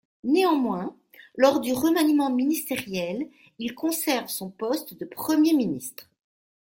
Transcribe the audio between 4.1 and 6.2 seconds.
son poste de Premier ministre.